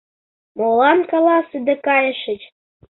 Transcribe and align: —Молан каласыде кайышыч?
—Молан 0.59 0.99
каласыде 1.11 1.75
кайышыч? 1.85 2.41